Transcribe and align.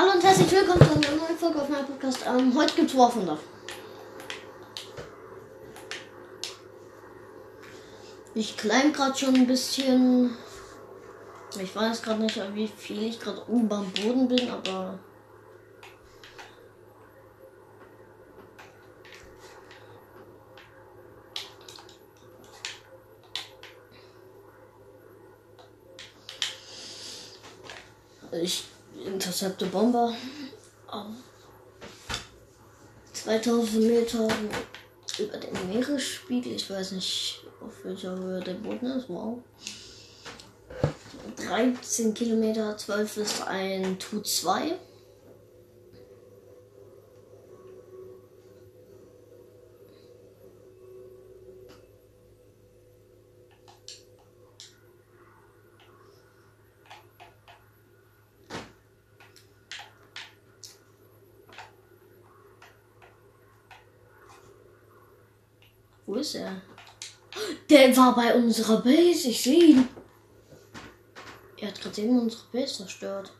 Hallo 0.00 0.12
und 0.12 0.24
herzlich 0.24 0.50
willkommen 0.50 0.80
zu 0.80 0.94
einer 0.94 1.14
neuen 1.14 1.36
Folge 1.36 1.60
auf 1.60 1.68
meinem 1.68 1.84
Podcast. 1.84 2.20
Ähm, 2.26 2.56
heute 2.56 2.74
gibt's 2.74 2.96
War 2.96 3.12
Thunder. 3.12 3.36
Ich 8.34 8.56
klein 8.56 8.94
gerade 8.94 9.14
schon 9.18 9.34
ein 9.34 9.46
bisschen. 9.46 10.34
Ich 11.60 11.76
weiß 11.76 12.00
gerade 12.00 12.22
nicht, 12.22 12.40
wie 12.54 12.66
viel 12.66 13.02
ich 13.02 13.20
gerade 13.20 13.46
oben 13.46 13.70
am 13.70 13.92
Boden 13.92 14.26
bin, 14.26 14.48
aber. 14.48 14.98
Ich 28.32 28.69
intercepte 29.20 29.66
Bomber. 29.66 30.14
auf 30.86 31.04
2000 33.12 33.86
Meter 33.86 34.28
über 35.18 35.36
dem 35.36 35.68
Meeresspiegel. 35.68 36.54
Ich 36.54 36.70
weiß 36.70 36.92
nicht, 36.92 37.44
auf 37.60 37.84
welcher 37.84 38.16
Höhe 38.16 38.40
der 38.40 38.54
Boden 38.54 38.86
ist. 38.86 39.10
Wow. 39.10 39.42
13 41.36 42.14
Kilometer, 42.14 42.78
12 42.78 43.16
ist 43.18 43.42
ein 43.46 43.98
Tu 43.98 44.20
2. 44.20 44.78
Wo 66.10 66.16
ist 66.16 66.34
er? 66.34 66.60
Der 67.70 67.96
war 67.96 68.16
bei 68.16 68.34
unserer 68.34 68.80
Base. 68.82 69.28
Ich 69.28 69.44
sehe 69.44 69.62
ihn. 69.62 69.88
Er 71.56 71.68
hat 71.68 71.80
gerade 71.80 72.00
eben 72.02 72.18
unsere 72.18 72.42
Base 72.50 72.78
zerstört. 72.78 73.32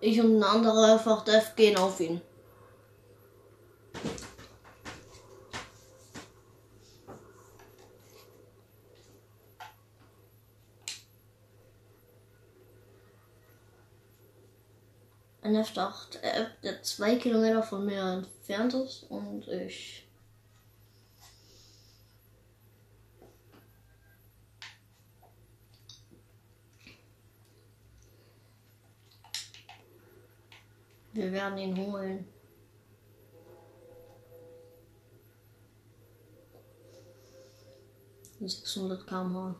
Ich 0.00 0.20
und 0.20 0.36
ein 0.36 0.42
anderer 0.42 0.98
Fachdev 0.98 1.56
gehen 1.56 1.78
auf 1.78 1.98
ihn. 1.98 2.20
Ein 15.40 15.56
F8, 15.56 16.20
äh, 16.20 16.44
der 16.62 16.82
zwei 16.82 17.16
Kilometer 17.16 17.62
von 17.62 17.86
mir 17.86 18.02
entfernt 18.02 18.74
ist 18.74 19.04
und 19.04 19.48
ich 19.48 20.04
Wir 31.14 31.30
werden 31.30 31.58
ihn 31.58 31.76
holen. 31.76 32.26
Sechshundert 38.40 39.06
km/h. 39.06 39.54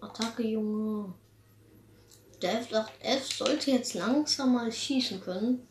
Attacke, 0.00 0.42
Junge. 0.42 1.14
Der 2.42 2.62
F8F 2.62 3.38
sollte 3.38 3.70
jetzt 3.70 3.94
langsam 3.94 4.52
mal 4.52 4.70
schießen 4.70 5.22
können. 5.22 5.66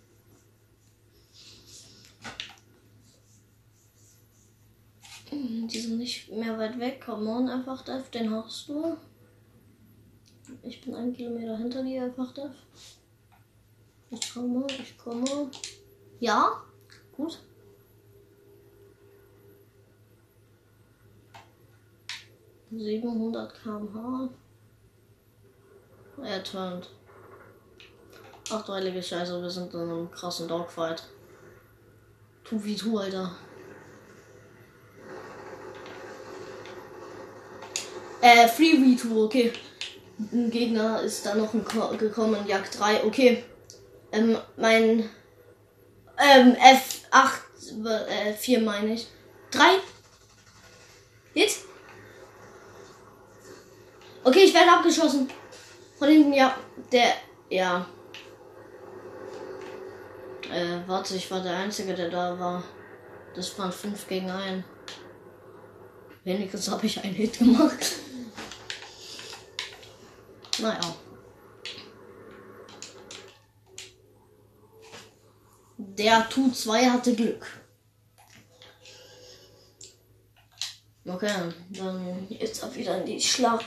Die 5.67 5.79
sind 5.79 5.97
nicht 5.97 6.31
mehr 6.31 6.57
weit 6.57 6.79
weg. 6.79 7.01
Come 7.05 7.29
on, 7.29 7.49
einfach 7.49 7.83
Def, 7.83 8.09
den 8.09 8.33
hast 8.33 8.69
du. 8.69 8.97
Ich 10.63 10.81
bin 10.81 10.95
einen 10.95 11.13
Kilometer 11.13 11.57
hinter 11.57 11.83
dir, 11.83 12.03
einfach 12.03 12.33
Def. 12.33 12.53
Ich 14.09 14.33
komme, 14.33 14.65
ich 14.69 14.97
komme. 14.97 15.51
Ja, 16.19 16.63
gut. 17.15 17.39
Siebenhundert 22.71 23.53
km/h. 23.61 24.29
Er 26.23 26.43
turnt. 26.43 26.89
Ach 28.49 28.63
du 28.65 28.71
heilige 28.71 29.03
Scheiße, 29.03 29.41
wir 29.41 29.49
sind 29.49 29.73
in 29.73 29.81
einem 29.81 30.11
krassen 30.11 30.47
Dogfight. 30.47 31.03
Tu 32.45 32.63
wie 32.63 32.75
tu, 32.75 32.97
Alter. 32.97 33.35
Äh, 38.21 38.47
Free 38.47 38.73
V2, 38.73 39.23
okay. 39.25 39.53
Ein 40.31 40.49
Gegner 40.49 41.01
ist 41.01 41.25
da 41.25 41.35
noch 41.35 41.51
gekommen, 41.51 42.47
Jagd 42.47 42.79
3, 42.79 43.03
okay. 43.03 43.43
Ähm, 44.11 44.37
mein 44.55 45.09
ähm, 46.17 46.55
F8, 46.55 48.07
äh, 48.07 48.33
4 48.33 48.61
meine 48.61 48.93
ich. 48.93 49.07
3? 49.51 49.63
Hit? 51.33 51.55
Okay, 54.23 54.39
ich 54.39 54.53
werde 54.53 54.71
abgeschossen. 54.71 55.29
Von 55.99 56.07
hinten, 56.07 56.33
ja. 56.33 56.57
Der, 56.91 57.13
ja. 57.49 57.85
Äh, 60.51 60.87
warte, 60.87 61.15
ich 61.15 61.29
war 61.29 61.41
der 61.41 61.57
Einzige, 61.57 61.93
der 61.93 62.09
da 62.09 62.39
war. 62.39 62.63
Das 63.35 63.57
waren 63.59 63.71
5 63.71 64.07
gegen 64.07 64.29
1. 64.29 64.63
Wenigstens 66.23 66.69
habe 66.71 66.85
ich 66.87 67.03
einen 67.03 67.13
Hit 67.13 67.37
gemacht. 67.37 67.85
Naja. 70.59 70.95
Der 75.77 76.27
Tu 76.29 76.51
2 76.51 76.89
hatte 76.89 77.15
Glück. 77.15 77.45
Okay, 81.05 81.53
dann 81.69 82.27
jetzt 82.29 82.63
ab 82.63 82.75
wieder 82.75 82.97
in 82.97 83.05
die 83.05 83.21
Schlacht. 83.21 83.65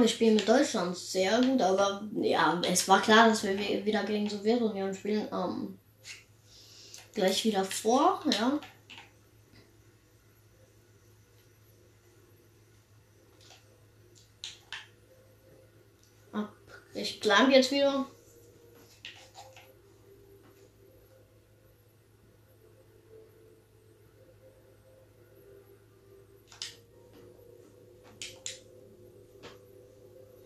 Wir 0.00 0.08
spielen 0.08 0.36
mit 0.36 0.48
Deutschland 0.48 0.96
sehr 0.96 1.40
gut, 1.40 1.60
aber 1.60 2.02
ja, 2.20 2.60
es 2.68 2.86
war 2.88 3.02
klar, 3.02 3.28
dass 3.28 3.42
wir 3.42 3.58
wieder 3.84 4.04
gegen 4.04 4.28
Sowjetunion 4.28 4.94
spielen. 4.94 5.28
Ähm, 5.32 5.78
gleich 7.14 7.44
wieder 7.44 7.64
vor, 7.64 8.20
ja. 8.30 8.60
Ich 16.98 17.20
plan 17.20 17.50
jetzt 17.50 17.70
wieder. 17.70 18.06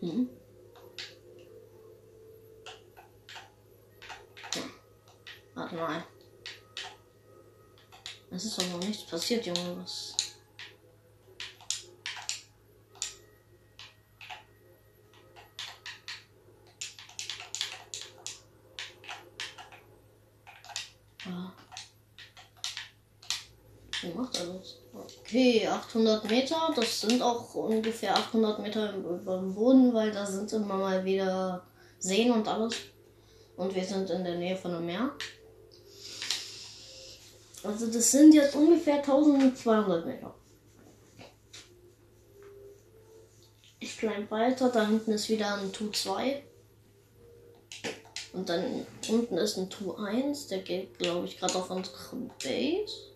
Hm. 0.03 0.29
Warte 5.55 5.75
mal. 5.75 6.03
Es 8.31 8.43
ist 8.43 8.57
doch 8.57 8.67
noch 8.67 8.79
nichts 8.79 9.05
passiert, 9.05 9.45
Junge. 9.45 9.77
Was? 9.77 10.17
Ja. 21.25 21.55
Wie 24.01 24.13
macht 24.13 24.35
er 24.35 24.47
das? 24.47 24.79
Okay, 25.25 25.65
800 25.65 26.29
Meter. 26.29 26.73
Das 26.75 26.99
sind 26.99 27.21
auch 27.21 27.55
ungefähr 27.55 28.15
800 28.15 28.59
Meter 28.59 28.93
über 28.93 29.37
dem 29.37 29.55
Boden, 29.55 29.93
weil 29.93 30.11
da 30.11 30.25
sind 30.25 30.51
immer 30.51 30.77
mal 30.77 31.05
wieder 31.05 31.65
Seen 31.97 32.29
und 32.31 32.45
alles. 32.45 32.75
Und 33.55 33.73
wir 33.73 33.85
sind 33.85 34.09
in 34.09 34.25
der 34.25 34.35
Nähe 34.35 34.57
von 34.57 34.75
einem 34.75 34.85
Meer. 34.85 35.11
Also 37.63 37.87
das 37.87 38.11
sind 38.11 38.33
jetzt 38.33 38.53
ungefähr 38.53 38.95
1200 38.95 40.05
Meter. 40.05 40.35
Ich 43.79 43.97
climb 43.97 44.29
weiter, 44.29 44.69
da 44.69 44.85
hinten 44.85 45.13
ist 45.13 45.29
wieder 45.29 45.55
ein 45.55 45.71
Tu 45.71 45.89
2. 45.89 46.43
Und 48.33 48.49
dann 48.49 48.85
unten 49.07 49.37
ist 49.37 49.57
ein 49.57 49.69
Tu 49.69 49.93
1, 49.93 50.47
der 50.47 50.59
geht, 50.59 50.99
glaube 50.99 51.27
ich, 51.27 51.39
gerade 51.39 51.55
auf 51.55 51.69
unsere 51.69 51.95
Base. 52.43 53.12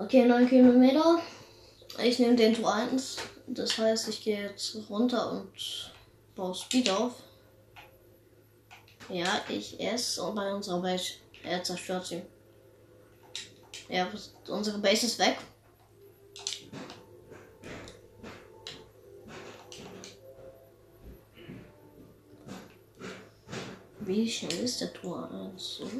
Okay, 0.00 0.24
9 0.24 0.48
Kilometer. 0.48 1.18
Ich 2.02 2.20
nehme 2.20 2.36
den 2.36 2.54
Tu 2.54 2.64
1. 2.64 3.16
Das 3.48 3.76
heißt, 3.76 4.08
ich 4.08 4.22
gehe 4.22 4.42
jetzt 4.42 4.76
runter 4.88 5.32
und 5.32 5.92
baue 6.36 6.54
Speed 6.54 6.88
auf. 6.90 7.14
Ja, 9.08 9.40
ich 9.48 9.80
esse 9.80 10.22
und 10.22 10.36
bei 10.36 10.54
unserer 10.54 10.80
Base. 10.80 11.14
Er 11.42 11.64
zerstört 11.64 12.06
sie. 12.06 12.22
Ja, 13.88 14.06
unsere 14.46 14.78
Base 14.78 15.06
ist 15.06 15.18
weg. 15.18 15.36
Wie 24.00 24.30
schnell 24.30 24.60
ist 24.60 24.80
der 24.80 24.92
Tor 24.92 25.28
1? 25.30 25.76
So. 25.78 25.90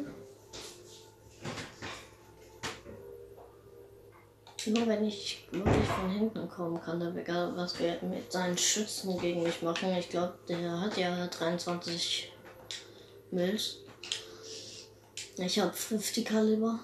Nur 4.66 4.86
wenn 4.86 5.04
ich 5.06 5.46
wirklich 5.50 5.86
von 5.86 6.10
hinten 6.10 6.48
kommen 6.48 6.80
kann, 6.80 7.00
dann 7.00 7.16
egal 7.16 7.56
was 7.56 7.78
wir 7.78 7.98
mit 8.02 8.30
seinen 8.30 8.58
Schützen 8.58 9.18
gegen 9.18 9.42
mich 9.42 9.62
machen. 9.62 9.96
Ich 9.96 10.10
glaube, 10.10 10.38
der 10.48 10.80
hat 10.80 10.96
ja 10.96 11.26
23 11.26 12.32
Mills. 13.30 13.78
Ich 15.36 15.58
habe 15.60 15.72
50 15.72 16.24
Kaliber. 16.24 16.80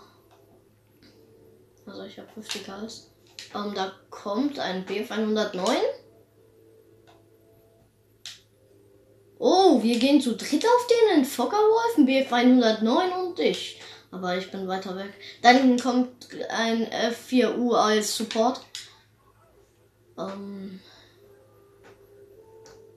Also 1.87 2.05
ich 2.05 2.19
habe 2.19 2.29
50 2.35 2.65
Kals. 2.65 3.11
Ähm, 3.55 3.73
da 3.75 3.93
kommt 4.11 4.59
ein 4.59 4.85
BF 4.85 5.11
109. 5.11 5.77
Oh, 9.39 9.83
wir 9.83 9.99
gehen 9.99 10.21
zu 10.21 10.37
dritt 10.37 10.65
auf 10.65 10.87
den 10.87 11.19
in 11.19 11.25
Fockerwolf, 11.25 11.99
ein 11.99 12.07
BF 12.07 12.33
109 12.33 13.13
und 13.13 13.39
ich. 13.41 13.81
Aber 14.15 14.37
ich 14.39 14.49
bin 14.53 14.69
weiter 14.69 14.97
weg. 14.97 15.13
Dann 15.43 15.77
kommt 15.77 16.29
ein 16.49 16.87
F4U 16.87 17.75
als 17.75 18.17
Support. 18.17 18.61
Ähm, 20.17 20.79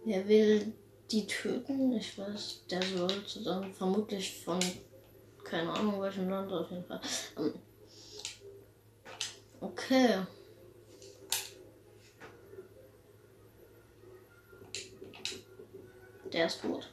wer 0.06 0.28
will 0.28 0.74
die 1.10 1.26
töten? 1.26 1.92
Ich 1.94 2.20
weiß, 2.20 2.66
der 2.70 2.84
sollte 2.84 3.44
dann 3.44 3.74
vermutlich 3.74 4.44
von 4.44 4.60
keine 5.44 5.74
Ahnung, 5.74 6.00
welchem 6.02 6.30
Land 6.30 6.52
auf 6.52 6.70
jeden 6.70 6.86
Fall. 6.86 7.02
Ähm, 7.38 7.54
okay. 9.60 10.20
Der 16.32 16.46
ist 16.46 16.62
gut. 16.62 16.88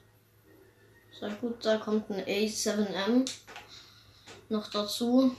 Sehr 1.20 1.30
gut, 1.40 1.64
da 1.64 1.76
kommt 1.76 2.10
ein 2.10 2.24
A7M 2.24 3.28
noch 4.50 4.70
dazu. 4.70 5.34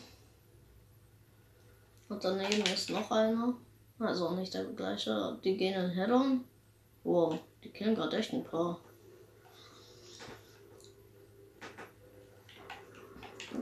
Und 2.10 2.24
daneben 2.24 2.64
ist 2.74 2.90
noch 2.90 3.10
einer. 3.12 3.56
Also 4.00 4.32
nicht 4.32 4.54
der 4.54 4.66
gleiche. 4.66 5.40
Die 5.44 5.58
gehen 5.58 5.74
in 5.74 5.92
Head-On. 5.92 6.44
Wow, 7.04 7.40
die 7.64 7.70
kennen 7.70 7.96
gerade 7.96 8.18
echt 8.18 8.34
ein 8.34 8.44
paar. 8.44 8.80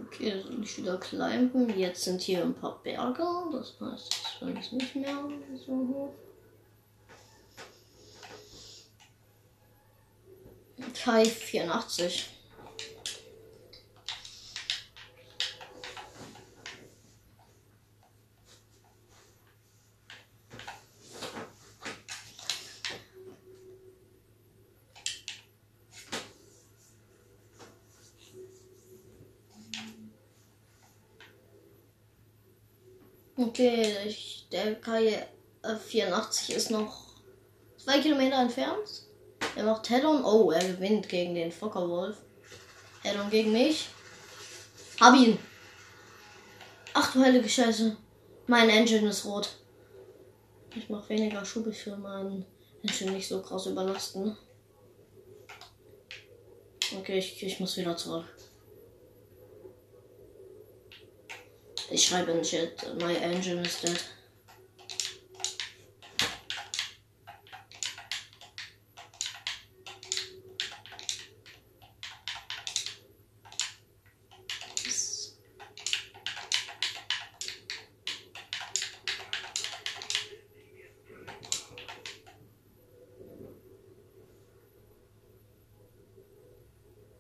Okay, 0.06 0.42
soll 0.42 0.64
ich 0.64 0.78
wieder 0.78 0.98
climben. 0.98 1.78
Jetzt 1.78 2.04
sind 2.04 2.22
hier 2.22 2.42
ein 2.44 2.56
paar 2.56 2.82
Berge. 2.82 3.24
Das 3.52 3.76
heißt, 3.80 4.14
es 4.42 4.58
ist 4.66 4.74
nicht 4.74 4.96
mehr 4.96 5.30
so 5.56 5.72
hoch. 5.72 6.14
Kai 11.04 11.26
84. 11.26 12.30
Okay, 33.54 33.96
ich, 34.08 34.48
der 34.52 34.82
K84 34.82 36.54
ist 36.56 36.72
noch 36.72 37.06
zwei 37.78 38.00
Kilometer 38.00 38.38
entfernt. 38.38 39.04
Er 39.56 39.64
macht 39.64 39.88
Head-on. 39.90 40.26
Oh, 40.26 40.50
er 40.50 40.68
gewinnt 40.68 41.08
gegen 41.08 41.36
den 41.36 41.52
Fockerwolf. 41.52 42.18
Head-on 43.04 43.30
gegen 43.30 43.52
mich. 43.52 43.90
Hab 45.00 45.14
ihn. 45.14 45.38
Ach 46.96 47.14
du 47.14 47.20
heilige 47.20 47.48
Scheiße. 47.48 47.96
Mein 48.48 48.70
Engine 48.70 49.10
ist 49.10 49.24
rot. 49.24 49.50
Ich 50.76 50.90
mach 50.90 51.08
weniger 51.08 51.46
Schub, 51.46 51.68
ich 51.68 51.86
will 51.86 51.98
meinen 51.98 52.48
Engine 52.82 53.12
nicht 53.12 53.28
so 53.28 53.40
krass 53.40 53.68
überlasten. 53.68 54.36
Okay, 56.98 57.20
ich, 57.20 57.44
ich 57.44 57.60
muss 57.60 57.78
wieder 57.78 57.96
zurück. 57.96 58.26
Ich 61.94 62.08
schreibe 62.08 62.32
in 62.32 62.42
Chat, 62.42 63.00
my 63.00 63.14
engine 63.18 63.60
is 63.60 63.80
dead. 63.80 64.04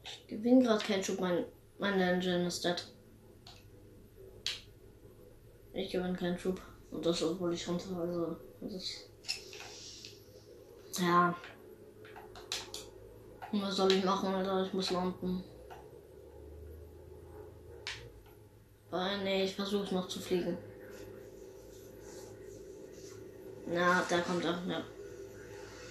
Ich 0.04 0.28
gewinne 0.28 0.64
gerade 0.64 0.84
keinen 0.84 1.04
Schub, 1.04 1.20
mein, 1.20 1.46
mein 1.78 2.02
Engine 2.02 2.48
ist 2.48 2.66
dead. 2.66 2.93
Ich 5.74 5.92
gewinne 5.92 6.16
keinen 6.16 6.38
Schub. 6.38 6.62
Und 6.92 7.06
das, 7.06 7.24
obwohl 7.24 7.54
ich 7.54 7.68
runter. 7.68 7.98
Also, 8.00 8.36
das 8.62 8.74
ist. 8.74 9.10
Ja. 11.00 11.36
Was 13.52 13.76
soll 13.76 13.92
ich 13.92 14.04
machen, 14.04 14.34
Alter? 14.34 14.66
Ich 14.66 14.74
muss 14.74 14.92
landen. 14.92 15.44
Aber 18.92 19.18
nee, 19.24 19.44
ich 19.44 19.56
versuche 19.56 19.94
noch 19.94 20.08
zu 20.08 20.20
fliegen. 20.20 20.58
Na, 23.66 24.04
da 24.08 24.20
kommt 24.20 24.46
auch 24.46 24.64
ne, 24.66 24.84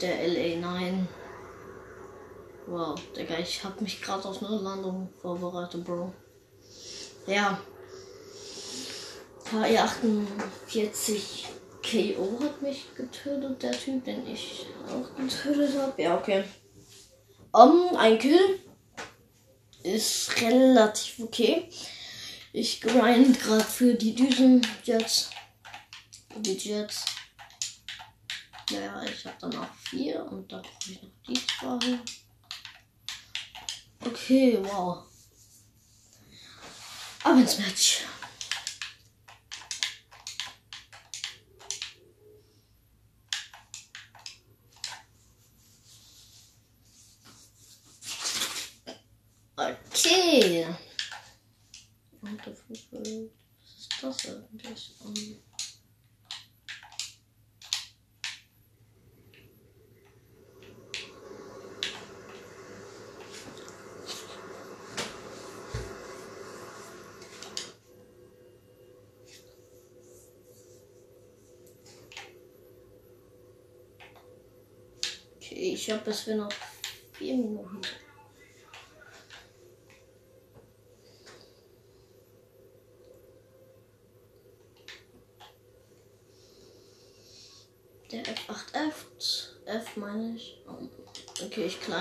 der 0.01 0.29
LA9. 0.29 1.07
Wow, 2.67 2.95
Digga, 3.17 3.39
ich 3.39 3.65
hab 3.65 3.81
mich 3.81 4.01
gerade 4.01 4.29
auf 4.29 4.41
eine 4.41 4.57
Landung 4.57 5.09
vorbereitet, 5.21 5.85
Bro. 5.85 6.13
Ja. 7.27 7.59
KE48 9.53 11.45
KO 11.83 12.41
hat 12.43 12.63
mich 12.63 12.87
getötet, 12.95 13.63
der 13.63 13.73
Typ, 13.73 14.03
den 14.05 14.27
ich 14.27 14.67
auch 14.89 15.15
getötet 15.15 15.79
habe. 15.79 16.03
Ja, 16.03 16.17
okay. 16.17 16.45
Um, 17.53 17.95
ein 17.97 18.19
Kill 18.19 18.61
ist 19.83 20.41
relativ 20.41 21.21
okay. 21.21 21.69
Ich 22.55 22.81
grind 22.81 23.39
gerade 23.41 23.65
für 23.65 23.95
die 23.95 24.15
Düsen 24.15 24.67
Jets. 24.85 25.29
Die 26.37 26.57
Jets. 26.57 27.05
Ja, 28.71 29.03
ich 29.03 29.27
habe 29.27 29.37
dann 29.39 29.59
auch 29.59 29.75
vier 29.91 30.25
und 30.25 30.51
da 30.51 30.63
brauche 30.63 30.93
ich 30.93 31.03
noch 31.03 31.11
die 31.29 31.35
zwei. 31.35 31.99
Okay, 34.07 34.59
wow. 34.63 35.05
Aber 37.23 37.39
ins 37.39 37.59
Match. 37.59 38.05
Okay. 50.33 50.67
Was 52.23 52.33
ist 53.79 53.93
das 54.01 54.27
eigentlich? 54.29 54.95
ich 75.55 75.91
habe, 75.91 76.11
es 76.11 76.21
für 76.21 76.35
noch 76.35 76.53
vier 77.13 77.37
Minuten 77.37 77.81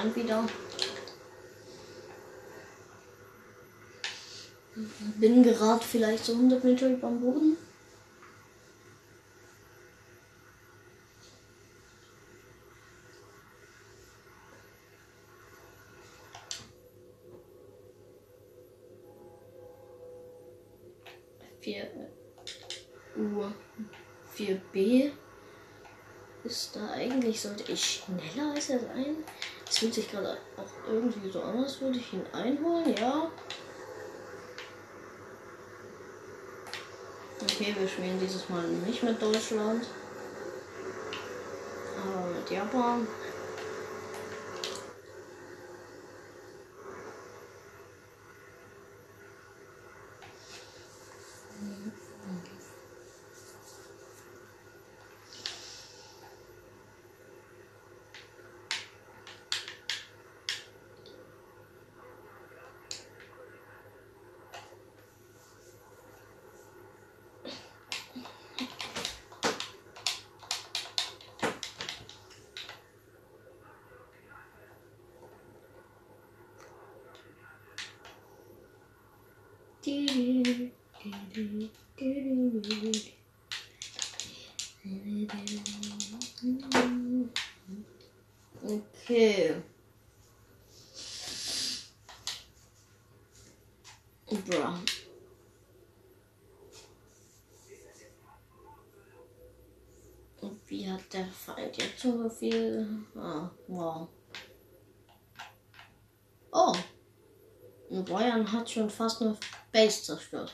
Klein 0.01 0.15
wieder. 0.15 0.47
Bin 5.19 5.43
gerade 5.43 5.83
vielleicht 5.83 6.25
so 6.25 6.33
100 6.33 6.63
Meter 6.63 6.89
über 6.89 7.07
dem 7.07 7.21
Boden. 7.21 7.57
Vier 21.59 21.91
Uhr 23.15 23.53
4b 24.35 25.11
ist 26.43 26.75
da 26.75 26.89
eigentlich, 26.89 27.39
sollte 27.39 27.71
ich 27.71 28.03
schneller 28.03 28.53
als 28.55 28.71
er 28.71 28.79
sein? 28.79 29.17
Fühlt 29.81 29.95
sich 29.95 30.11
gerade 30.11 30.37
auch 30.57 30.87
irgendwie 30.87 31.27
so 31.31 31.41
an, 31.41 31.57
als 31.57 31.81
würde 31.81 31.97
ich 31.97 32.13
ihn 32.13 32.23
einholen, 32.33 32.95
ja. 32.95 33.31
Okay, 37.41 37.75
wir 37.75 37.87
spielen 37.87 38.19
dieses 38.19 38.47
Mal 38.47 38.61
nicht 38.85 39.01
mit 39.01 39.19
Deutschland. 39.19 39.87
Aber 41.97 42.27
mit 42.27 42.51
Japan. 42.51 43.07
Okay. 88.63 89.61
Und 100.39 100.69
wie 100.69 100.89
hat 100.89 101.13
der 101.13 101.25
Feind 101.25 101.77
jetzt 101.77 101.99
so 101.99 102.29
viel? 102.29 102.87
Ah, 103.15 103.49
wow. 103.67 104.07
Oh. 106.51 106.73
Bayern 107.89 108.49
hat 108.51 108.69
schon 108.69 108.89
fast 108.89 109.21
eine 109.21 109.37
Base 109.71 110.03
zerstört. 110.03 110.53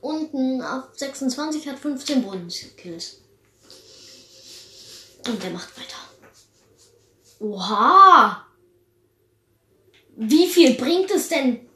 Unten 0.00 0.62
auf 0.62 0.84
26 0.94 1.68
hat 1.68 1.78
15 1.78 2.22
Bodenkills. 2.22 3.20
Und 5.26 5.42
der 5.42 5.50
macht 5.50 5.76
weiter. 5.76 5.96
Oha! 7.40 8.46
Wie 10.16 10.48
viel 10.48 10.74
bringt 10.74 11.10
es 11.10 11.28
denn, 11.28 11.68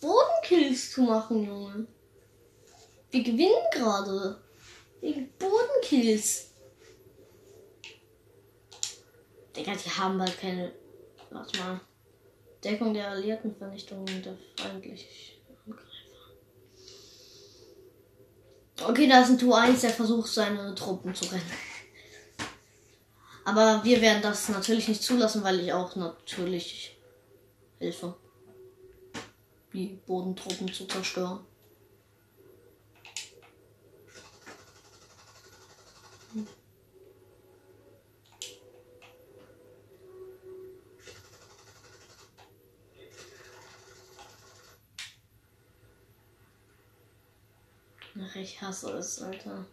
Bodenkills 0.00 0.92
zu 0.92 1.02
machen, 1.02 1.44
Junge? 1.44 1.86
Wir 3.16 3.24
gewinnen 3.24 3.70
gerade. 3.72 4.38
Wegen 5.00 5.32
Bodenkills. 5.38 6.50
Digga, 9.56 9.72
die 9.72 9.90
haben 9.90 10.18
bald 10.18 10.38
keine. 10.38 10.74
Warte 11.30 11.58
mal. 11.58 11.80
Deckung 12.62 12.92
der 12.92 13.08
alliierten 13.08 13.56
Vernichtung 13.56 14.04
der 14.04 14.36
feindlichen 14.58 15.08
Angreifer. 15.64 15.86
Okay, 18.86 19.08
da 19.08 19.22
ist 19.22 19.30
ein 19.30 19.38
Tu 19.38 19.54
1, 19.54 19.80
der 19.80 19.90
versucht, 19.90 20.30
seine 20.30 20.74
Truppen 20.74 21.14
zu 21.14 21.24
retten. 21.24 21.52
Aber 23.46 23.82
wir 23.82 24.02
werden 24.02 24.20
das 24.20 24.50
natürlich 24.50 24.88
nicht 24.88 25.02
zulassen, 25.02 25.42
weil 25.42 25.60
ich 25.60 25.72
auch 25.72 25.96
natürlich 25.96 26.98
helfe, 27.78 28.14
die 29.72 30.00
Bodentruppen 30.06 30.70
zu 30.70 30.84
zerstören. 30.86 31.46
Ach, 48.22 48.36
ich 48.36 48.60
hasse 48.60 48.90
es, 48.92 49.22
Alter. 49.22 49.64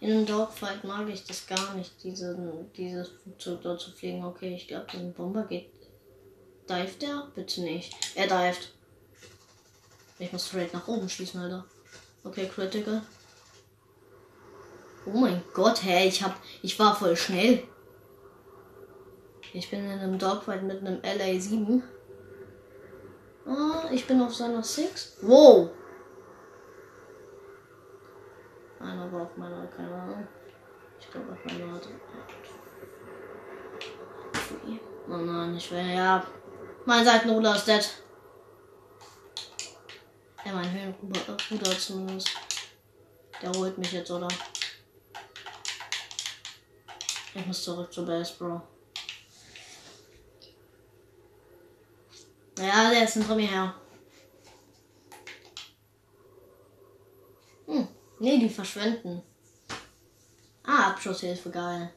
In 0.00 0.10
einem 0.10 0.26
Dogfight 0.26 0.84
mag 0.84 1.08
ich 1.08 1.24
das 1.24 1.46
gar 1.46 1.74
nicht, 1.74 1.92
diese, 2.02 2.36
dieses 2.76 3.08
Flugzeug 3.08 3.62
dort 3.62 3.80
zu 3.80 3.90
fliegen. 3.90 4.24
Okay, 4.24 4.54
ich 4.54 4.68
glaube, 4.68 4.86
diesen 4.92 5.12
Bomber 5.12 5.44
geht. 5.44 5.70
Dived 6.68 7.02
der? 7.02 7.28
Bitte 7.34 7.62
nicht. 7.62 7.94
Er 8.14 8.26
dived. 8.26 8.70
Ich 10.18 10.32
muss 10.32 10.46
straight 10.46 10.72
nach 10.72 10.88
oben 10.88 11.08
schießen, 11.08 11.40
Alter. 11.40 11.64
Okay, 12.22 12.48
Critical. 12.52 13.02
Oh 15.06 15.10
mein 15.10 15.42
Gott, 15.52 15.82
hey, 15.82 16.08
ich 16.08 16.22
hab. 16.22 16.40
Ich 16.62 16.78
war 16.78 16.96
voll 16.96 17.16
schnell. 17.16 17.62
Ich 19.52 19.70
bin 19.70 19.84
in 19.84 19.98
einem 19.98 20.18
Dogfight 20.18 20.62
mit 20.62 20.80
einem 20.80 21.00
LA7. 21.00 21.82
Ah, 23.46 23.88
ich 23.92 24.06
bin 24.06 24.20
auf 24.22 24.34
seiner 24.34 24.62
6. 24.62 25.18
Wow! 25.22 25.70
Einer 28.94 29.10
war 29.10 29.22
auf 29.22 29.36
meiner, 29.36 29.66
keine 29.66 29.92
Ahnung. 29.92 30.28
Ich 31.00 31.10
glaube 31.10 31.32
auf 31.32 31.44
meiner. 31.44 31.80
Oh 35.08 35.16
nein, 35.16 35.56
ich 35.56 35.70
will 35.72 35.94
ja. 35.94 36.24
Mein 36.84 37.04
Seitenruder 37.04 37.56
ist 37.56 37.66
dead. 37.66 37.90
Ja, 40.44 40.52
mein 40.52 40.70
Höhenruder 40.70 41.78
zumindest. 41.78 42.30
Der 43.42 43.50
holt 43.50 43.76
mich 43.78 43.90
jetzt, 43.90 44.12
oder? 44.12 44.28
Ich 47.34 47.46
muss 47.46 47.64
zurück 47.64 47.92
zur 47.92 48.06
Base, 48.06 48.32
Bro. 48.38 48.62
Ja, 52.58 52.90
der 52.90 53.02
ist 53.02 53.14
hinter 53.14 53.34
mir 53.34 53.48
her. 53.48 53.74
Hm. 57.66 57.88
Nee, 58.24 58.38
die 58.38 58.48
verschwenden. 58.48 59.22
Ah, 60.62 60.92
Abschusshilfe, 60.92 61.50
geil. 61.50 61.92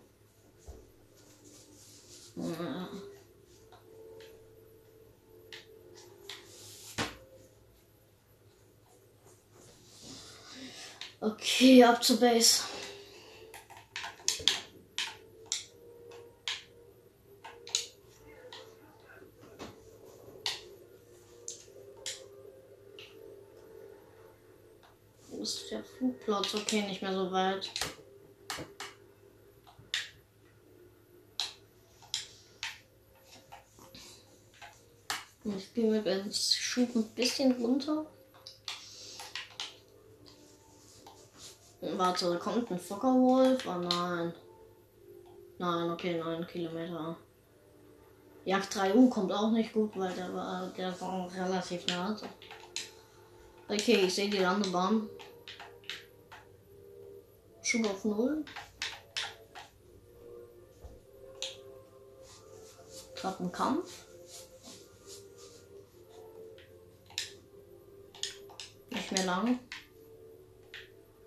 Okay, 11.22 11.82
ab 11.86 12.04
zur 12.04 12.20
Base. 12.20 12.64
Wo 25.30 25.42
ist 25.42 25.72
der 25.72 25.84
Flugplatz? 26.48 26.54
Okay, 26.54 26.82
nicht 26.84 27.02
mehr 27.02 27.14
so 27.14 27.32
weit. 27.32 27.70
Ich 35.44 35.74
gehe 35.74 35.90
mit 35.90 36.06
dem 36.06 36.32
Schub 36.32 36.94
ein 36.96 37.10
bisschen 37.16 37.54
runter. 37.54 38.06
Warte, 41.80 42.30
da 42.32 42.38
kommt 42.38 42.70
ein 42.70 42.80
Fockerwolf. 42.80 43.66
Oh 43.66 43.78
nein. 43.78 44.34
Nein, 45.60 45.90
okay, 45.90 46.20
9 46.20 46.46
Kilometer. 46.48 47.16
Jagd 48.46 48.76
3U 48.76 49.10
kommt 49.10 49.32
auch 49.32 49.52
nicht 49.52 49.74
gut, 49.74 49.98
weil 49.98 50.14
der 50.14 50.34
war, 50.34 50.68
der 50.76 51.00
war 51.02 51.32
relativ 51.34 51.86
nah. 51.88 52.16
Okay, 53.70 54.06
ich 54.06 54.14
sehe 54.14 54.30
die 54.30 54.38
Landebahn. 54.38 55.10
Schub 57.68 57.86
auf 57.86 58.06
0. 58.06 58.46
Gerade 63.16 63.44
ein 63.44 63.52
Kampf. 63.52 64.06
Nicht 68.90 69.12
mehr 69.12 69.26
lang. 69.26 69.60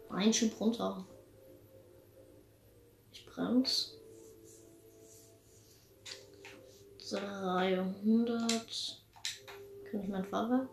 Ein 0.08 0.32
Schub 0.32 0.58
runter. 0.58 1.06
Ich 3.12 3.26
bremse. 3.26 4.00
300. 7.10 9.04
Kann 9.90 10.02
ich 10.02 10.08
mein 10.08 10.24
Fahrwerk? 10.24 10.70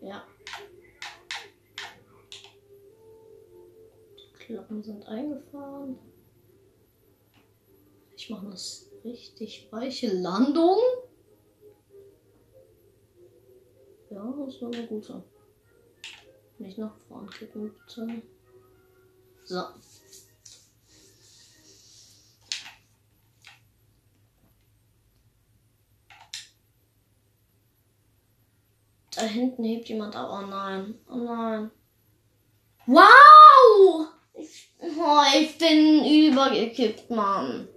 Ja. 0.00 0.26
Die 4.18 4.44
Klappen 4.44 4.82
sind 4.82 5.06
eingefahren. 5.06 5.98
Ich 8.16 8.30
mache 8.30 8.46
eine 8.46 8.56
richtig 9.04 9.68
weiche 9.70 10.12
Landung. 10.12 10.78
Ja, 14.10 14.34
das 14.44 14.60
war 14.60 14.72
eine 14.72 14.86
gute. 14.86 15.22
Nicht 16.58 16.78
nach 16.78 16.96
vorn 17.08 17.28
kippen, 17.30 17.72
bitte. 17.72 18.22
So. 19.44 19.62
Da 29.14 29.22
hinten 29.22 29.64
hebt 29.64 29.88
jemand 29.88 30.14
ab. 30.14 30.30
Oh 30.32 30.46
nein. 30.46 30.94
Oh 31.08 31.16
nein. 31.16 31.70
Wow! 32.86 34.08
Ich, 34.34 34.72
oh, 34.78 35.22
ich 35.38 35.58
bin 35.58 36.04
übergekippt, 36.04 37.10
Mann. 37.10 37.68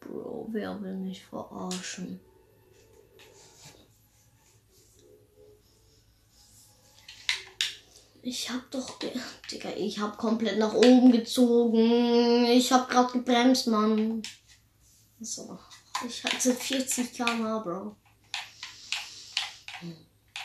Bro, 0.00 0.48
wer 0.50 0.80
will 0.82 0.96
mich 0.96 1.24
verarschen? 1.24 2.20
Ich 8.26 8.50
hab 8.50 8.70
doch, 8.70 8.98
Digga, 9.50 9.70
ich 9.76 9.98
hab 9.98 10.16
komplett 10.16 10.58
nach 10.58 10.72
oben 10.72 11.12
gezogen. 11.12 12.46
Ich 12.46 12.72
hab 12.72 12.88
grad 12.88 13.12
gebremst, 13.12 13.66
Mann. 13.66 14.22
So. 15.20 15.58
Ich 16.06 16.22
hatte 16.22 16.54
40 16.54 17.12
km 17.14 17.62
Bro. 17.62 17.96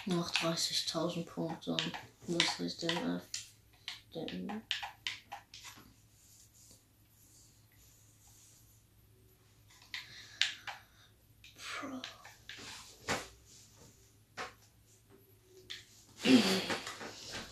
Noch 0.06 0.32
30.000 0.32 1.26
Punkte. 1.26 1.76
Das 2.28 2.60
ist 2.60 2.82
der 2.84 2.92
F. 2.92 3.24
Den 4.16 4.64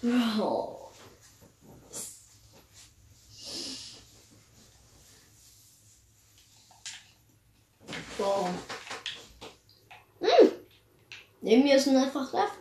Bro. 0.01 0.91
Bro. 8.17 8.49
Hm. 10.19 10.51
Neben 11.47 11.63
mir 11.63 11.77
ist 11.77 11.87
ein 11.87 11.95
einfach 11.95 12.33
Left. 12.33 12.57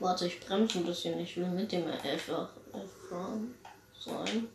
Warte, 0.00 0.26
ich 0.26 0.40
bremse 0.40 0.78
ein 0.80 0.84
bisschen. 0.84 1.20
Ich 1.20 1.36
will 1.36 1.46
mit 1.46 1.70
dem 1.70 1.88
F 1.88 2.32
fahren 3.08 3.54
sein. 3.96 4.48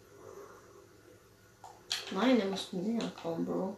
Nein, 2.12 2.36
der 2.36 2.48
muss 2.48 2.74
näher 2.74 3.10
kommen, 3.22 3.46
Bro. 3.46 3.78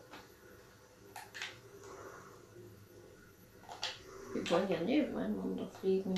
Wir 4.45 4.51
wollen 4.51 4.69
ja 4.69 4.79
nebeneinander 4.79 5.67
fliegen. 5.79 6.13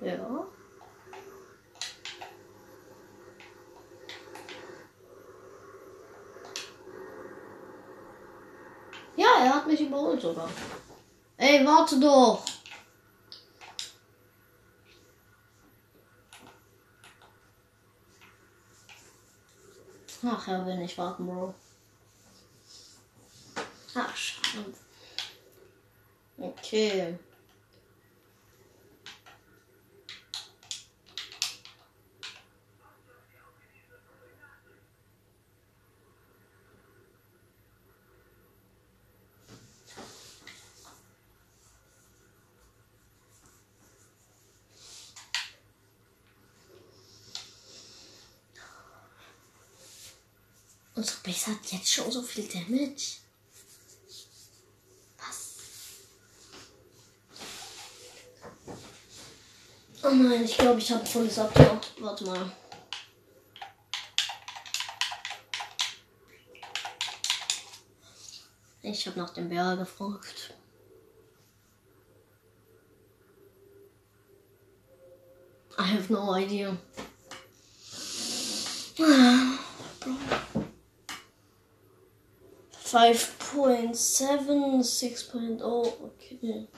Ja. 0.00 0.46
Ja, 9.16 9.26
er 9.40 9.54
hat 9.54 9.66
mich 9.66 9.82
überholt 9.82 10.22
sogar. 10.22 10.48
Ey, 11.36 11.66
warte 11.66 12.00
doch. 12.00 12.42
Ach, 20.26 20.48
er 20.48 20.64
will 20.64 20.78
nicht 20.78 20.96
warten, 20.96 21.26
Bro. 21.26 21.54
Ach, 23.96 24.16
schade. 24.16 24.74
Okay. 26.36 27.16
Unsere 50.96 51.20
Base 51.24 51.46
hat 51.50 51.72
jetzt 51.72 51.92
schon 51.92 52.10
so 52.10 52.22
viel 52.22 52.48
Damage. 52.48 53.23
Nein, 60.14 60.44
ich 60.44 60.56
glaube, 60.56 60.78
ich 60.78 60.90
habe 60.90 61.04
volles 61.04 61.38
Abtauch. 61.38 61.80
Warte 62.00 62.24
mal. 62.24 62.50
Ich 68.82 69.06
habe 69.06 69.18
nach 69.18 69.30
dem 69.30 69.48
Bär 69.48 69.76
gefragt. 69.76 70.54
I 75.78 75.82
have 75.82 76.12
no 76.12 76.36
idea. 76.36 76.76
Bro. 78.96 79.58
5.7, 82.94 84.82
6.0, 84.84 85.92
okay. 86.04 86.68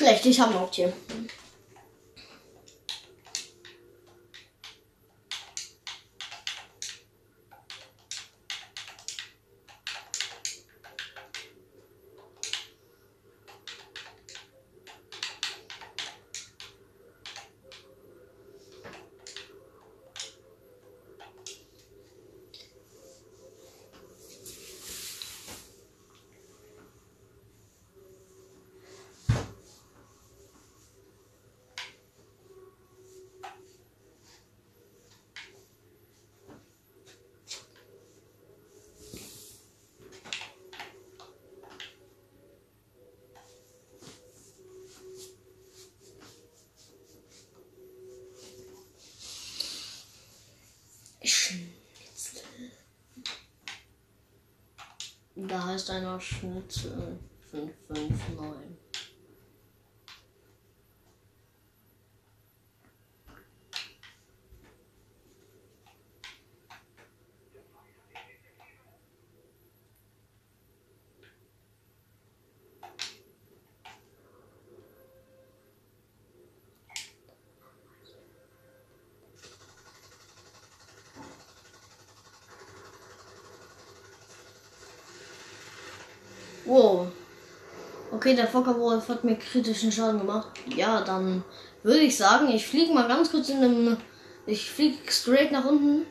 Schlecht, 0.00 0.24
ich 0.24 0.40
habe 0.40 0.54
noch 0.54 0.72
hier. 0.72 0.94
Da 55.48 55.66
heißt 55.66 55.90
einer 55.90 56.20
Schnitzel 56.20 57.18
559. 57.50 58.70
Wow. 86.70 87.10
Okay, 88.12 88.34
der 88.34 88.48
Fockerwolf 88.48 89.08
hat 89.08 89.24
mir 89.24 89.36
kritischen 89.36 89.92
Schaden 89.92 90.18
gemacht. 90.18 90.48
Ja, 90.74 91.00
dann 91.02 91.44
würde 91.82 92.00
ich 92.00 92.16
sagen, 92.16 92.48
ich 92.48 92.66
fliege 92.66 92.92
mal 92.92 93.06
ganz 93.06 93.30
kurz 93.30 93.48
in 93.48 93.58
einem. 93.58 93.96
Ich 94.46 94.70
fliege 94.70 94.98
straight 95.10 95.52
nach 95.52 95.64
unten, 95.64 96.06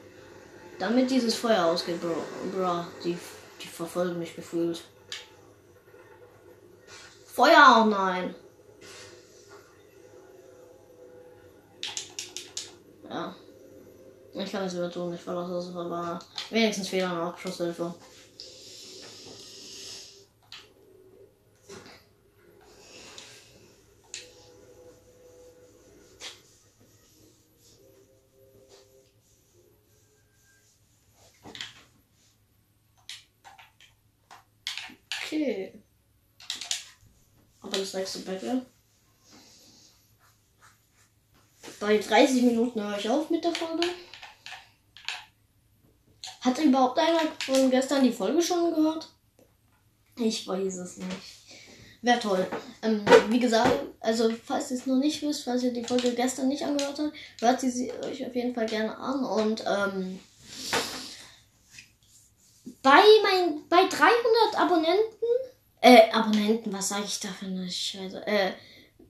damit 0.79 1.11
dieses 1.11 1.35
Feuer 1.35 1.65
ausgeht, 1.65 1.99
Bro. 1.99 2.15
Bro, 2.55 2.85
die, 3.03 3.17
die 3.61 3.67
verfolgen 3.67 4.17
mich 4.17 4.35
gefühlt. 4.35 4.81
Feuer, 7.25 7.81
oh 7.81 7.85
nein. 7.85 8.33
Ja. 13.09 13.35
Ich 14.33 14.51
kann 14.51 14.63
es 14.63 14.73
über 14.73 14.89
tun, 14.89 15.13
ich 15.13 15.21
verlasse 15.21 15.57
es, 15.57 15.75
aber 15.75 16.19
wenigstens 16.49 16.87
Fehler 16.87 17.11
und 17.11 17.27
Abschusshilfe. 17.27 17.93
Okay. 35.31 35.73
Aber 37.61 37.78
das 37.89 37.99
nächste 37.99 38.19
Battle. 38.19 38.65
Bei 41.79 41.97
30 41.97 42.43
Minuten 42.43 42.81
höre 42.81 42.97
ich 42.97 43.09
auf 43.09 43.29
mit 43.29 43.43
der 43.43 43.53
Folge. 43.53 43.87
Hat 46.41 46.57
überhaupt 46.59 46.97
einer 46.99 47.19
von 47.39 47.69
gestern 47.69 48.03
die 48.03 48.11
Folge 48.11 48.41
schon 48.41 48.73
gehört? 48.73 49.09
Ich 50.17 50.47
weiß 50.47 50.77
es 50.77 50.97
nicht. 50.97 51.09
Wäre 52.01 52.19
toll. 52.19 52.47
Ähm, 52.81 53.03
wie 53.29 53.39
gesagt, 53.39 53.71
also 53.99 54.31
falls 54.45 54.71
ihr 54.71 54.77
es 54.77 54.85
noch 54.85 54.97
nicht 54.97 55.21
wisst, 55.21 55.43
falls 55.43 55.63
ihr 55.63 55.73
die 55.73 55.83
Folge 55.83 56.13
gestern 56.13 56.47
nicht 56.47 56.63
angehört 56.63 56.99
habt, 56.99 57.13
hört 57.41 57.59
sie, 57.59 57.69
sie 57.69 57.91
euch 57.91 58.25
auf 58.25 58.35
jeden 58.35 58.55
Fall 58.55 58.67
gerne 58.67 58.97
an. 58.97 59.25
Und 59.25 59.63
ähm, 59.67 60.19
bei, 62.81 63.01
mein, 63.23 63.67
bei 63.67 63.85
300 63.87 64.57
Abonnenten, 64.57 65.25
äh, 65.81 66.11
Abonnenten, 66.11 66.73
was 66.73 66.89
sage 66.89 67.05
ich 67.05 67.19
da 67.19 67.29
für 67.29 67.45
eine 67.45 67.69
Scheiße, 67.69 68.25
äh, 68.25 68.53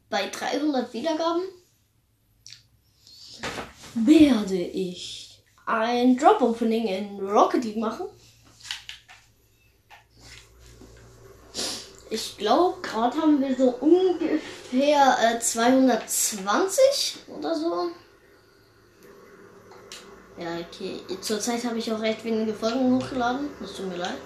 bei 0.09 0.27
300 0.27 0.93
Wiedergaben 0.93 1.43
werde 3.93 4.55
ich 4.55 5.41
ein 5.65 6.17
Drop-Opening 6.17 6.87
in 6.87 7.19
Rocket 7.19 7.63
League 7.63 7.77
machen. 7.77 8.07
Ich 12.11 12.37
glaube, 12.37 12.81
gerade 12.81 13.17
haben 13.17 13.39
wir 13.39 13.55
so 13.55 13.69
ungefähr 13.79 15.15
äh, 15.21 15.39
220 15.39 17.17
oder 17.27 17.53
so. 17.53 17.91
Ja, 20.39 20.57
okay. 20.57 21.01
Zurzeit 21.21 21.63
habe 21.65 21.77
ich 21.77 21.91
auch 21.91 22.01
recht 22.01 22.23
wenige 22.23 22.53
Folgen 22.53 22.95
hochgeladen. 22.95 23.49
Das 23.59 23.75
tut 23.75 23.89
mir 23.89 23.97
leid. 23.97 24.17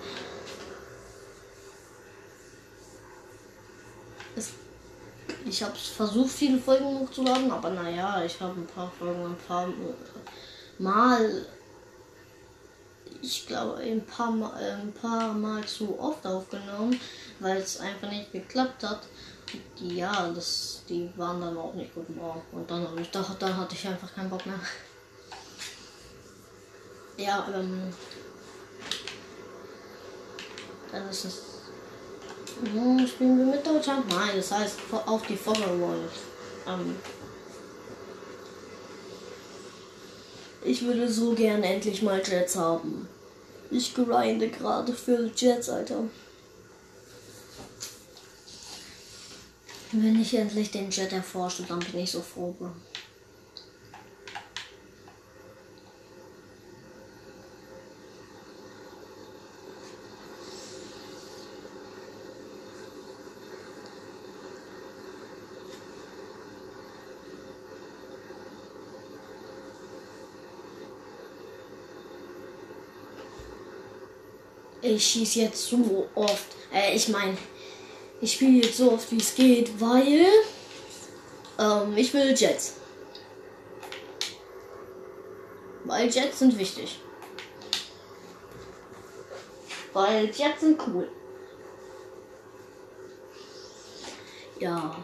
Ich 5.45 5.63
habe 5.63 5.75
versucht, 5.75 6.31
viele 6.31 6.59
Folgen 6.59 6.99
hochzuladen, 6.99 7.51
aber 7.51 7.69
naja, 7.71 8.23
ich 8.23 8.39
habe 8.39 8.59
ein 8.59 8.67
paar 8.67 8.91
Folgen 8.97 9.25
ein 9.25 9.37
paar 9.47 9.67
Mal. 10.79 11.45
Ich 13.21 13.47
glaube, 13.47 13.77
ein 13.77 14.05
paar 14.05 14.31
Mal, 14.31 14.53
ein 14.53 14.93
paar 14.93 15.33
Mal 15.33 15.63
zu 15.65 15.97
oft 15.99 16.25
aufgenommen, 16.25 16.99
weil 17.39 17.57
es 17.57 17.79
einfach 17.79 18.09
nicht 18.09 18.31
geklappt 18.31 18.83
hat. 18.83 19.01
Ja, 19.77 20.29
das, 20.29 20.81
die 20.89 21.09
waren 21.15 21.39
dann 21.39 21.57
auch 21.57 21.73
nicht 21.73 21.93
gut. 21.93 22.07
Und 22.51 22.69
dann, 22.69 22.97
ich 22.97 23.11
dachte, 23.11 23.35
dann 23.39 23.55
hatte 23.55 23.75
ich 23.75 23.87
einfach 23.87 24.13
keinen 24.13 24.29
Bock 24.29 24.45
mehr. 24.45 24.59
Ja, 27.17 27.47
ähm. 27.53 27.93
Dann 30.91 31.09
ist 31.09 31.25
es. 31.25 31.52
Hm, 32.71 33.07
spielen 33.07 33.37
wir 33.37 33.45
mit 33.45 33.65
Deutschland? 33.65 34.07
Nein, 34.09 34.31
das 34.35 34.51
heißt 34.51 34.79
auf 35.05 35.21
die 35.27 35.37
Wolves. 35.45 36.13
Ähm. 36.67 36.95
Ich 40.63 40.83
würde 40.83 41.11
so 41.11 41.33
gern 41.33 41.61
endlich 41.63 42.01
mal 42.01 42.21
Jets 42.25 42.55
haben. 42.55 43.07
Ich 43.69 43.93
grinde 43.93 44.49
gerade 44.49 44.93
für 44.93 45.29
Jets, 45.35 45.69
Alter. 45.69 46.03
Wenn 49.91 50.19
ich 50.19 50.33
endlich 50.33 50.71
den 50.71 50.89
Jet 50.89 51.11
erforsche, 51.11 51.63
dann 51.63 51.79
bin 51.79 51.99
ich 51.99 52.11
so 52.11 52.21
froh. 52.21 52.55
Bro. 52.57 52.71
Ich 74.83 75.05
schieße 75.05 75.39
jetzt 75.39 75.67
so 75.67 76.07
oft. 76.13 76.55
Äh, 76.73 76.95
ich 76.95 77.07
meine, 77.07 77.37
ich 78.21 78.33
spiele 78.33 78.65
jetzt 78.65 78.77
so 78.77 78.91
oft 78.91 79.11
wie 79.11 79.17
es 79.17 79.33
geht, 79.33 79.79
weil 79.79 80.25
ähm, 81.59 81.97
ich 81.97 82.13
will 82.13 82.35
Jets. 82.37 82.75
Weil 85.85 86.09
Jets 86.09 86.39
sind 86.39 86.57
wichtig. 86.57 86.99
Weil 89.93 90.25
Jets 90.25 90.61
sind 90.61 90.81
cool. 90.87 91.09
Ja. 94.59 94.95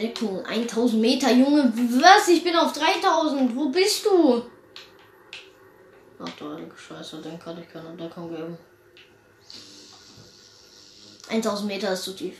Deckung. 0.00 0.44
1000 0.70 1.00
Meter, 1.00 1.30
Junge. 1.32 1.72
Was? 2.00 2.28
Ich 2.28 2.44
bin 2.44 2.54
auf 2.56 2.72
3000. 2.72 3.54
Wo 3.54 3.68
bist 3.68 4.04
du? 4.06 4.42
Ach 6.18 6.30
du 6.38 6.70
Scheiße, 6.76 7.20
den 7.22 7.38
kann 7.38 7.60
ich 7.60 7.68
keine 7.68 7.96
Deckung 7.96 8.30
geben. 8.30 8.56
1000 11.28 11.66
Meter 11.66 11.92
ist 11.92 12.02
zu 12.02 12.14
tief. 12.14 12.36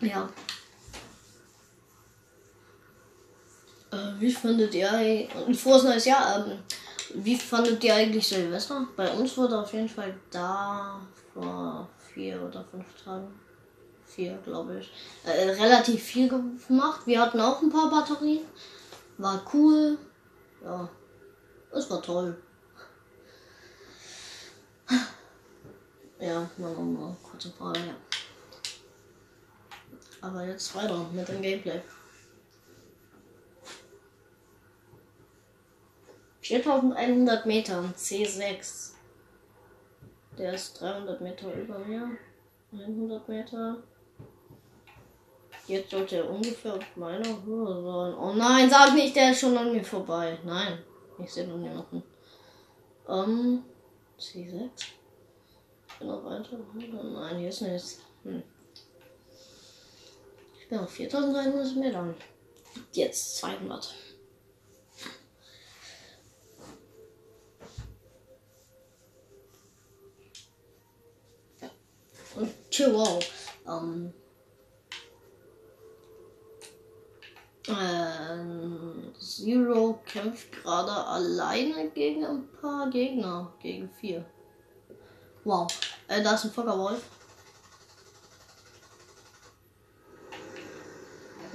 Ja. 0.00 0.28
Äh, 3.92 3.96
wie 4.18 4.32
findet 4.32 4.74
ihr 4.74 4.90
ein 4.90 5.54
frohes 5.54 5.84
neues 5.84 6.04
Jahr? 6.04 6.46
Ähm, 6.46 6.58
wie 7.14 7.36
fandet 7.36 7.84
ihr 7.84 7.94
eigentlich 7.94 8.26
Silvester? 8.26 8.86
Bei 8.96 9.10
uns 9.12 9.36
wurde 9.36 9.58
auf 9.58 9.72
jeden 9.72 9.88
Fall 9.88 10.14
da 10.30 11.00
vor 11.32 11.88
vier 12.12 12.42
oder 12.42 12.64
fünf 12.64 12.86
Tagen 13.04 13.32
vier, 14.14 14.38
glaube 14.44 14.78
ich. 14.78 14.92
Äh, 15.24 15.50
relativ 15.50 16.02
viel 16.02 16.28
gemacht. 16.28 17.06
Wir 17.06 17.20
hatten 17.20 17.40
auch 17.40 17.62
ein 17.62 17.70
paar 17.70 17.90
Batterien. 17.90 18.44
War 19.18 19.42
cool. 19.52 19.98
Ja. 20.64 20.88
Es 21.72 21.90
war 21.90 22.02
toll. 22.02 22.36
Ja, 26.20 26.48
mal 26.56 26.72
nochmal 26.72 27.16
kurze 27.22 27.50
Frage, 27.50 27.80
ja. 27.80 27.94
Aber 30.20 30.46
jetzt 30.46 30.72
weiter 30.76 31.04
mit 31.12 31.26
dem 31.26 31.42
Gameplay. 31.42 31.80
4100 36.42 37.46
Meter, 37.46 37.92
C6. 37.96 38.92
Der 40.38 40.54
ist 40.54 40.80
300 40.80 41.20
Meter 41.20 41.52
über 41.54 41.78
mir. 41.80 42.10
100 42.72 43.28
Meter. 43.28 43.82
Jetzt 45.68 45.90
sollte 45.90 46.16
er 46.16 46.28
ungefähr 46.28 46.74
auf 46.74 46.96
meiner 46.96 47.44
Höhe 47.44 47.82
sein. 47.82 48.14
Oh 48.14 48.32
nein, 48.34 48.68
sag 48.68 48.94
nicht, 48.94 49.14
der 49.14 49.30
ist 49.30 49.40
schon 49.40 49.56
an 49.56 49.72
mir 49.72 49.84
vorbei. 49.84 50.38
Nein, 50.44 50.82
ich 51.22 51.32
sehe 51.32 51.46
noch 51.46 51.56
niemanden. 51.56 52.02
Ähm, 53.08 53.64
C6. 54.18 54.70
Ich 55.86 55.98
bin 55.98 56.08
noch 56.08 56.24
weiter. 56.24 56.58
Nein, 56.74 57.38
hier 57.38 57.48
ist 57.48 57.62
nichts. 57.62 58.00
Hm. 58.24 58.42
Ich 60.58 60.68
bin 60.68 60.78
auf 60.78 60.90
4300 60.90 61.76
Metern. 61.76 62.14
Jetzt 62.92 63.36
200. 63.36 63.94
Und 72.34 72.50
Chihuahua. 72.70 73.20
Ähm, 73.68 74.12
Zero 79.18 80.00
kämpft 80.06 80.52
gerade 80.52 80.92
alleine 80.92 81.90
gegen 81.90 82.24
ein 82.24 82.48
paar 82.60 82.90
Gegner. 82.90 83.52
Gegen 83.60 83.88
vier. 83.88 84.24
Wow. 85.44 85.68
Äh, 86.08 86.22
da 86.22 86.34
ist 86.34 86.44
ein 86.44 86.50
Fockerwolf. 86.50 87.02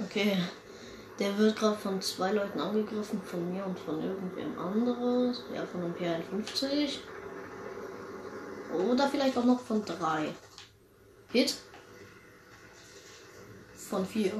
Okay. 0.04 0.38
Der 1.18 1.36
wird 1.36 1.56
gerade 1.56 1.76
von 1.76 2.00
zwei 2.00 2.32
Leuten 2.32 2.60
angegriffen, 2.60 3.20
von 3.22 3.52
mir 3.52 3.64
und 3.64 3.78
von 3.78 4.02
irgendwem 4.02 4.56
anderes. 4.58 5.42
Ja, 5.52 5.66
von 5.66 5.82
einem 5.82 5.94
P51. 5.94 6.98
Oder 8.72 9.08
vielleicht 9.08 9.36
auch 9.36 9.44
noch 9.44 9.60
von 9.60 9.84
drei. 9.84 10.32
Hit. 11.32 11.56
Von 13.74 14.06
vier. 14.06 14.32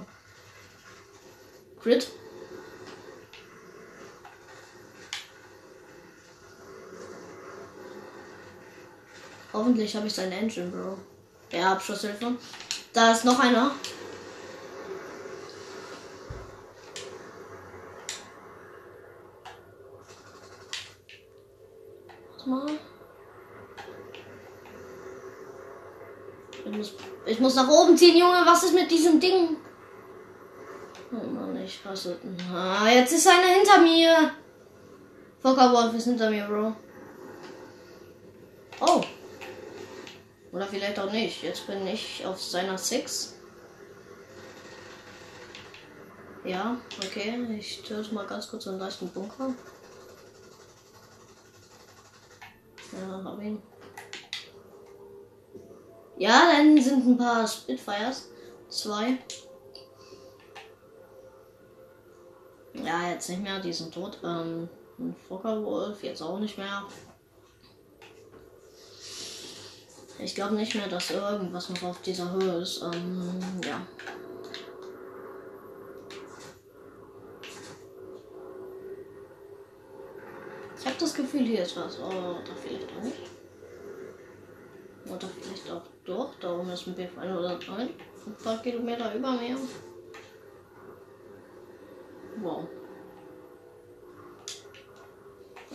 Crit. 1.80 2.08
Hoffentlich 9.52 9.96
habe 9.96 10.06
ich 10.06 10.14
seine 10.14 10.36
Engine, 10.36 10.70
Bro. 10.70 10.98
Ja, 11.50 11.72
Abschlusshilfe. 11.72 12.36
Da 12.92 13.12
ist 13.12 13.24
noch 13.24 13.38
einer. 13.40 13.72
Mal. 22.46 22.66
Ich 27.26 27.40
muss 27.40 27.54
nach 27.54 27.68
oben 27.68 27.94
ziehen, 27.96 28.16
Junge. 28.16 28.42
Was 28.46 28.62
ist 28.62 28.74
mit 28.74 28.90
diesem 28.90 29.20
Ding? 29.20 29.58
Hasse. 31.88 32.18
Ah, 32.52 32.88
jetzt 32.88 33.12
ist 33.12 33.26
einer 33.26 33.48
hinter 33.48 33.80
mir. 33.80 34.34
Wolf 35.42 35.94
ist 35.94 36.04
hinter 36.04 36.30
mir, 36.30 36.46
Bro. 36.46 36.76
Oh. 38.80 39.02
Oder 40.52 40.66
vielleicht 40.66 40.98
auch 40.98 41.10
nicht. 41.10 41.42
Jetzt 41.42 41.66
bin 41.66 41.86
ich 41.86 42.24
auf 42.26 42.42
seiner 42.42 42.76
Six. 42.76 43.34
Ja, 46.44 46.76
okay. 46.98 47.38
Ich 47.58 47.82
töte 47.82 48.14
mal 48.14 48.26
ganz 48.26 48.48
kurz 48.48 48.66
einen 48.68 48.78
leichten 48.78 49.08
Bunker. 49.08 49.54
Ja, 52.92 53.24
hab 53.24 53.42
ihn. 53.42 53.62
Ja, 56.18 56.52
dann 56.52 56.80
sind 56.80 57.06
ein 57.06 57.16
paar 57.16 57.46
Spitfires. 57.46 58.28
Zwei. 58.68 59.18
Ja, 62.88 63.10
jetzt 63.10 63.28
nicht 63.28 63.42
mehr, 63.42 63.60
die 63.60 63.70
sind 63.70 63.92
tot. 63.92 64.18
Ähm, 64.24 64.66
ein 64.98 65.14
Fockerwolf 65.28 66.02
jetzt 66.02 66.22
auch 66.22 66.38
nicht 66.38 66.56
mehr. 66.56 66.84
Ich 70.18 70.34
glaube 70.34 70.54
nicht 70.54 70.74
mehr, 70.74 70.88
dass 70.88 71.10
irgendwas 71.10 71.68
noch 71.68 71.82
auf 71.82 72.00
dieser 72.00 72.32
Höhe 72.32 72.62
ist. 72.62 72.80
Ähm, 72.80 73.40
ja. 73.62 73.86
Ich 80.78 80.86
habe 80.86 80.96
das 80.98 81.12
Gefühl, 81.12 81.44
hier 81.44 81.64
ist 81.64 81.76
was. 81.76 81.98
Oh, 82.00 82.36
da 82.42 82.54
vielleicht 82.58 82.88
auch 82.96 83.02
nicht. 83.02 83.18
Oder 85.04 85.28
vielleicht 85.42 85.70
auch 85.70 85.82
doch. 86.06 86.30
Da 86.40 86.54
oben 86.54 86.70
ist 86.70 86.86
ein 86.86 86.96
B109. 86.96 87.70
Ein 87.80 88.36
paar 88.42 88.62
Kilometer 88.62 89.14
über 89.14 89.32
mir. 89.32 89.58
Wow. 92.40 92.66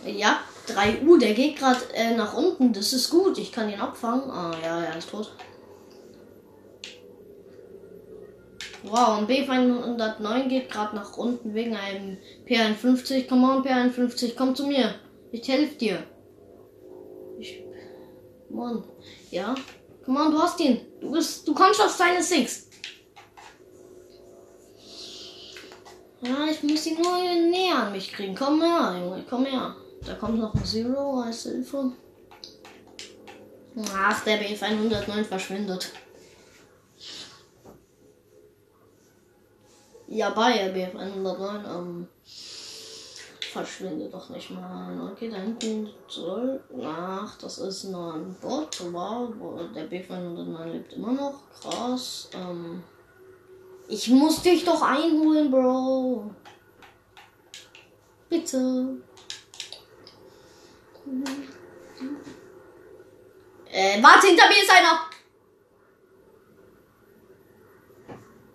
Ja, 0.06 0.40
3 0.66 1.02
U, 1.06 1.16
der 1.16 1.34
geht 1.34 1.58
gerade 1.58 1.80
äh, 1.94 2.14
nach 2.14 2.34
unten. 2.34 2.72
Das 2.72 2.92
ist 2.92 3.10
gut. 3.10 3.38
Ich 3.38 3.52
kann 3.52 3.70
ihn 3.70 3.80
abfangen. 3.80 4.30
Ah, 4.30 4.54
ja, 4.62 4.80
er 4.80 4.98
ist 4.98 5.10
tot. 5.10 5.32
Wow, 8.82 9.18
ein 9.18 9.26
B509 9.26 10.48
geht 10.48 10.70
gerade 10.70 10.94
nach 10.94 11.16
unten 11.16 11.54
wegen 11.54 11.74
einem 11.74 12.18
P51. 12.46 13.26
Come 13.26 13.46
on, 13.46 13.62
P51, 13.64 14.34
komm 14.36 14.54
zu 14.54 14.66
mir. 14.66 14.94
Ich 15.32 15.48
helfe 15.48 15.74
dir. 15.76 16.02
Ich. 17.38 17.64
Mann. 18.50 18.84
Ja. 19.30 19.54
Come 20.04 20.20
on, 20.20 20.32
du 20.32 20.38
hast 20.38 20.60
ihn. 20.60 20.80
Du 21.00 21.12
bist. 21.12 21.48
Du 21.48 21.54
kommst 21.54 21.80
auf 21.80 21.90
seine 21.90 22.22
Six. 22.22 22.68
Ja, 26.20 26.46
ich 26.50 26.62
muss 26.62 26.86
ihn 26.86 27.00
nur 27.00 27.18
näher 27.50 27.86
an 27.86 27.92
mich 27.92 28.12
kriegen. 28.12 28.34
Komm 28.34 28.62
her, 28.62 28.96
Junge, 28.98 29.24
komm 29.28 29.46
her. 29.46 29.76
Da 30.06 30.14
kommt 30.14 30.38
noch 30.38 30.54
ein 30.54 30.64
Zero 30.64 31.20
als 31.20 31.44
Hilfe. 31.44 31.92
Ach, 33.92 34.24
der 34.24 34.40
BF109 34.40 35.24
verschwindet. 35.24 35.92
Ja, 40.06 40.30
bei 40.30 40.52
der 40.52 40.74
BF109 40.74 41.76
ähm, 41.76 42.08
verschwindet 43.54 44.12
doch 44.12 44.28
nicht 44.28 44.50
mal. 44.50 45.10
Okay, 45.12 45.30
da 45.30 45.38
hinten 45.38 45.88
soll. 46.06 46.62
Ach, 46.82 47.36
das 47.38 47.58
ist 47.58 47.84
nur 47.84 48.14
ein 48.14 48.36
Bot. 48.40 48.80
Wow, 48.92 49.32
der 49.74 49.90
B509 49.90 50.64
lebt 50.66 50.92
immer 50.92 51.12
noch. 51.12 51.40
Krass. 51.60 52.28
Ähm, 52.34 52.82
ich 53.88 54.08
muss 54.08 54.42
dich 54.42 54.64
doch 54.64 54.82
einholen, 54.82 55.50
Bro. 55.50 56.30
Bitte. 58.28 58.98
Äh, 63.70 64.02
warte, 64.02 64.28
hinter 64.28 64.48
mir 64.48 64.62
ist 64.62 64.70
einer. 64.70 65.00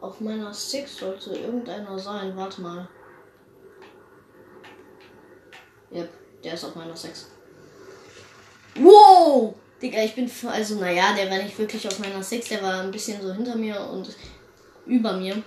Auf 0.02 0.22
meiner 0.22 0.54
Six 0.54 0.98
sollte 0.98 1.32
irgendeiner 1.32 2.00
sein. 2.00 2.36
Warte 2.36 2.62
mal. 2.62 2.88
Yep, 5.92 6.10
der 6.44 6.54
ist 6.54 6.64
auf 6.64 6.76
meiner 6.76 6.96
Six. 6.96 7.32
Wow! 8.76 9.56
Digga, 9.82 10.04
ich 10.04 10.16
bin. 10.16 10.32
Also, 10.48 10.76
naja, 10.76 11.14
der 11.16 11.30
war 11.30 11.38
nicht 11.38 11.58
wirklich 11.58 11.86
auf 11.88 12.00
meiner 12.00 12.24
Six. 12.24 12.50
Der 12.50 12.62
war 12.62 12.82
ein 12.82 12.92
bisschen 12.92 13.22
so 13.22 13.34
hinter 13.34 13.56
mir 13.56 13.80
und 13.80 14.16
über 14.86 15.14
mir. 15.14 15.44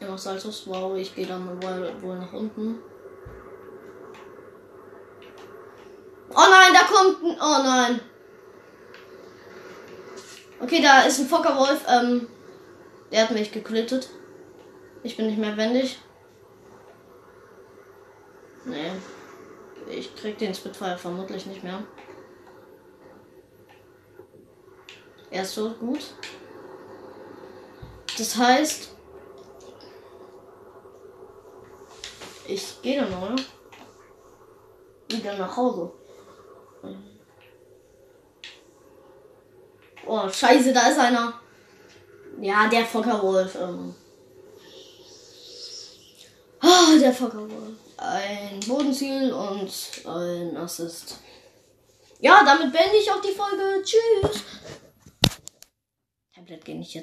Er 0.00 0.10
macht 0.10 0.20
Saltos. 0.20 0.66
Wow, 0.66 0.96
ich 0.96 1.14
gehe 1.14 1.26
dann 1.26 1.48
wohl, 1.62 2.02
wohl 2.02 2.18
nach 2.18 2.32
unten. 2.32 2.78
Oh 6.36 6.44
nein, 6.50 6.74
da 6.74 6.80
kommt 6.80 7.22
ein. 7.24 7.36
Oh 7.40 7.62
nein. 7.62 8.00
Okay, 10.60 10.82
da 10.82 11.02
ist 11.02 11.18
ein 11.18 11.28
Fockerwolf. 11.28 11.82
Ähm, 11.88 12.28
der 13.10 13.22
hat 13.22 13.30
mich 13.30 13.52
geklittet. 13.52 14.10
Ich 15.02 15.16
bin 15.16 15.28
nicht 15.28 15.38
mehr 15.38 15.56
wendig. 15.56 15.98
Nee. 18.66 18.90
Ich 19.88 20.14
krieg 20.14 20.36
den 20.36 20.54
Spitfire 20.54 20.98
vermutlich 20.98 21.46
nicht 21.46 21.64
mehr. 21.64 21.82
Er 25.30 25.42
ist 25.42 25.54
so 25.54 25.70
gut. 25.70 26.14
Das 28.18 28.36
heißt, 28.36 28.90
ich 32.46 32.82
gehe 32.82 33.00
dann 33.00 33.10
mal 33.20 33.36
wieder 35.08 35.36
nach 35.38 35.56
Hause. 35.56 35.92
Oh, 40.06 40.28
scheiße, 40.28 40.72
da 40.72 40.88
ist 40.88 40.98
einer. 40.98 41.40
Ja, 42.40 42.68
der 42.68 42.84
Fockerwolf. 42.84 43.54
Ähm. 43.56 43.94
Oh, 46.62 46.98
der 46.98 47.12
Fockerwolf. 47.12 47.74
ein 47.96 48.60
Bodenziel 48.60 49.32
und 49.32 49.72
ein 50.06 50.56
Assist. 50.56 51.18
Ja, 52.20 52.44
damit 52.44 52.72
beende 52.72 52.96
ich 52.96 53.10
auch 53.10 53.20
die 53.20 53.32
Folge. 53.32 53.82
Tschüss. 53.82 54.42
Tablet 56.34 56.64
geht 56.64 56.76
nicht 56.76 56.92
jetzt. 56.92 56.94